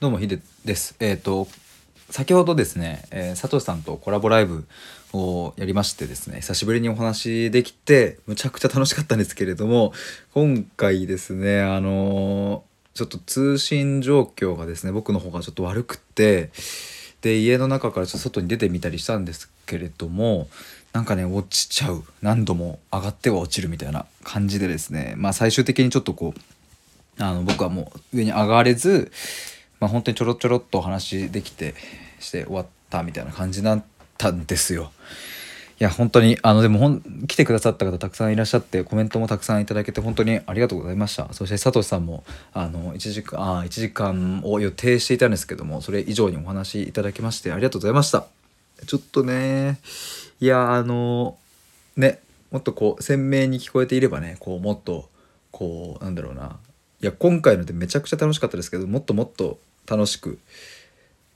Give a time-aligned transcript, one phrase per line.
[0.00, 0.96] どうもヒデです。
[0.98, 1.46] えっ、と
[2.08, 4.66] 先ほどですね、えー佐藤さんとコラボライブ
[5.12, 9.92] をやりましてですね久しぶりにお話できてむちゃくちゃ楽しかったんですけれども
[10.32, 16.48] 今回ですねあのーちょっと通信状況がですね僕の方がちょっと悪くて
[17.20, 20.48] で家の中からちょっと外に出てみたりしたんですけれども
[20.94, 29.12] なんかね落ちちゃう何度も上がっては落ちるみたいな感じでですねまあ最終的にちょっとこうあの僕はもう上に上がれず、
[29.80, 31.74] まあ、本当にちょろちょろっとお話できて
[32.18, 33.84] して終わったみたいな感じだっ
[34.18, 34.92] たんですよ。
[35.80, 41.32] いや本当にあのでもほん来てくださった方たくさんいらっしゃってコメントもたくさんいただけて本当にありがとうございました。
[41.32, 42.22] そして佐藤さんも
[42.52, 48.26] あの1時間あ1時間を予定していたんですけどもそれ以上にお話いただきましてありがとうございました。
[48.86, 49.78] ちょっとね
[50.38, 51.38] いやあの
[51.96, 55.08] ねもっとこう鮮明に聞こえていればねこうもっと
[55.50, 56.58] こうなんだろうな。
[57.02, 59.58] いや今回のでめちゃくちゃ楽しかったですけどもっともっと
[59.88, 60.38] 楽しく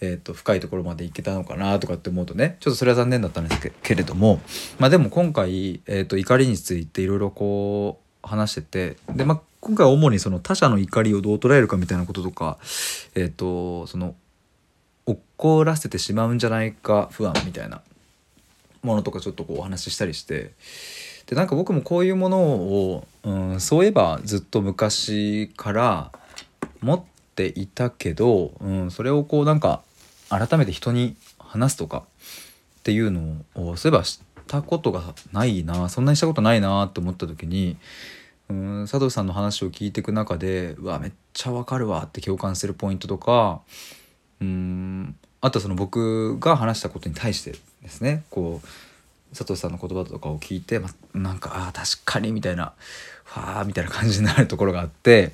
[0.00, 4.40] えー、と深いところまでいけたのかなとかって思うとねちょっとそれは残念だったんですけれども
[4.78, 12.58] まあでも今回、えー、と怒りについていろいろこう話しててで、まあ、今回は主にその他者の怒りをどう捉えるかみたいなこととか
[13.14, 14.14] えっ、とその
[15.06, 17.80] 怒らせてしまうんじゃないか不安みたいな
[18.82, 20.52] ものとかちょっとこうお話ししたりして
[21.26, 26.12] でなんか僕もこういうものを、うん、そういえばずっと昔から
[26.80, 29.82] 持ってていたけど、うん、それをこうなんか
[30.28, 32.04] 改めて人に話すとか
[32.80, 37.76] っていうのをそういえばしたことがないなそんなにしたことないなって思った時に、
[38.48, 43.60] うん、佐藤さんの話を聞いていく中でうわめっちゃわかるわって共感するポイントとか
[44.40, 47.52] うんあとその僕が話したことに対して
[47.82, 48.66] ですねこう
[49.30, 52.72] 佐藤さんの言葉とかを聞いて、ま、なんかあ確かにみたいな
[53.36, 55.32] わーみたいな感じになるところがあって、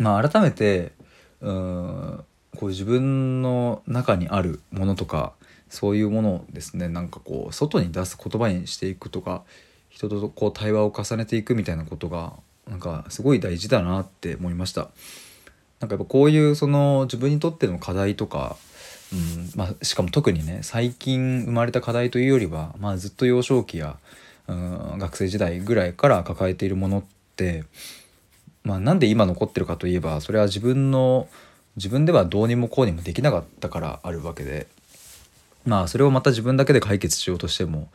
[0.00, 0.92] まあ、改めて
[1.40, 2.24] うん
[2.56, 5.32] こう自分の中にあるものとか
[5.68, 9.44] そういうものをですねなんかこう外に出す言葉にしていくとか
[9.88, 12.32] 人とこう対話を重ねていくみたいなことが
[12.68, 14.88] なんかすごい大事だなって思いました。
[15.80, 18.56] なんかやっぱこういうその自分にとっての課題とか、
[19.12, 23.96] うんまあ、しかも特にね最近生まれた課題というよりは、まあ、ずっと幼少期や、
[24.46, 27.04] うん、学生時代ぐらいから抱えているものっ
[27.34, 27.64] て、
[28.62, 31.28] まあ、なんで今残ってるかといえばそれは自分の
[31.76, 34.66] 自分ではどうにもこうにもできなかったからあるわけで。
[35.64, 37.90] まあそれをまた自分だけで解決しようとしても、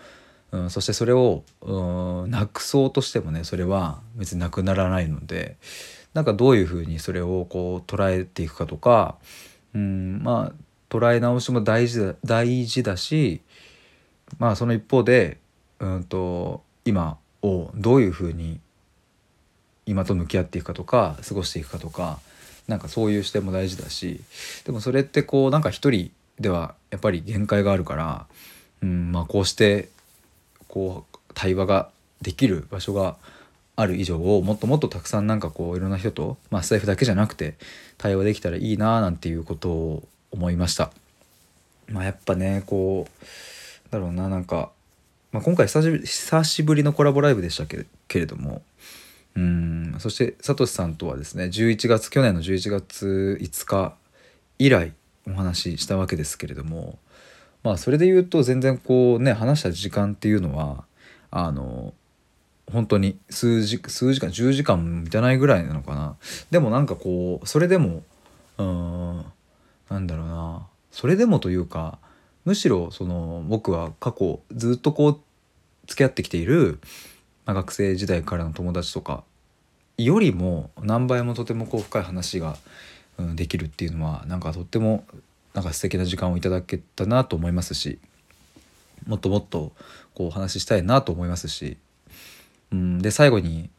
[0.51, 1.43] うん、そしてそれを、
[2.27, 5.57] なくそうとしてもねそれは別になくならないので
[6.13, 9.15] なんかどういうふうにそれをこう捉えていくかとか、
[9.73, 10.53] うん、まあ
[10.89, 13.41] 捉え直しも大事だ大事だし
[14.37, 15.39] まあその一方で、
[15.79, 18.59] うん、と今をどういうふうに
[19.85, 22.19] 今と向き合っていくかとか過ごしていくかとか
[22.67, 24.21] なんかそういう視点も大事だし
[24.65, 28.25] でもそれってこうなんか一人ではやっぱり限界があるから、
[28.81, 29.89] うんまあ、こうして
[30.67, 31.89] こう対話が
[32.21, 33.17] できる場所が
[33.75, 37.55] ある以上をもっともっとたくさんなんかこういろんな人と、まあ、スタイフだけじゃなくて
[37.97, 40.91] 対話できたらいいななんていうことを思いました。
[41.87, 44.71] まあ、やっぱねこうだろうななんか、
[45.31, 47.85] まあ、今回久しぶりのコラボライブでしたけ
[48.19, 48.61] れども
[49.35, 49.95] うん。
[49.99, 53.95] そしてサトシさんとはですね11月去年の11月5日
[54.59, 54.93] 以来
[55.27, 56.99] お話ししたわけですけれども
[57.63, 60.83] まあそれで言うと全然こうね話した時間っていうのは
[61.31, 61.93] あの
[62.71, 66.15] 本当に数時数時間10時間満たないぐらいなのかな。
[66.49, 68.03] でもなんかこうそれでも
[68.57, 69.25] うん
[69.89, 70.67] なんだろうな。
[70.91, 71.99] それでもというか
[72.45, 75.19] むしろその僕は過去ずっとこう
[75.87, 76.79] 付き合ってきている、
[77.45, 79.23] まあ、学生時代からの友達とか
[79.97, 82.57] よりも何倍もとてもこう深い話が、
[83.17, 85.05] うん、できるっていうのはなんかとっても
[85.53, 87.99] なんか素敵な時間をいただけたなと思いますし
[89.07, 89.71] もっともっと
[90.13, 91.77] こうお話ししたいなと思いますし、
[92.71, 93.69] うん、で最後に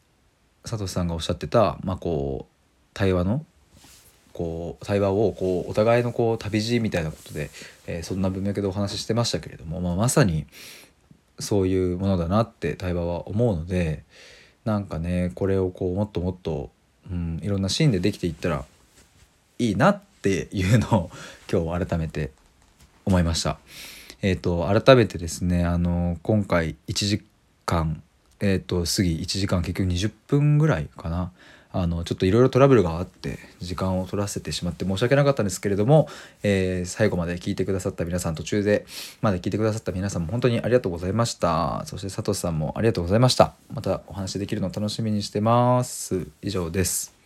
[0.63, 2.53] 佐藤さんがおっしゃってた、まあ、こう
[2.93, 3.45] 対話の
[4.33, 7.49] こう対話をこうお互いのこう旅路みたいなことで、
[7.87, 10.45] えーそんな文脈でお話ししてましたけれども、まあ、まさに
[11.39, 14.03] そういうものだなって対話は思うので
[14.65, 16.71] なんかねこれをこうもっともっと、
[17.09, 18.65] うん、いろんなシーンでできていったら
[19.59, 21.11] いいなっていうのを
[21.51, 22.31] 今日改めて
[23.05, 23.59] 思いました。
[24.21, 27.23] えー、と改めてですねあの今回1時
[27.65, 28.01] 間、
[28.39, 31.31] えー、と過ぎ1時間結局20分ぐらいかな。
[31.71, 36.07] あのちょっといろいろトラブルがあって時間を取らせてしまって申し訳なかったんですけれども、
[36.41, 38.85] えー最後まで聞いてくださった皆さん途中で
[39.21, 41.83] まで聞いてくださった皆さんも本当にありがとうございました。
[41.85, 43.53] そして佐藤さんもありがとうございました。
[43.71, 46.27] またお話できるのを楽しみにしてます。
[46.41, 47.16] 以上です。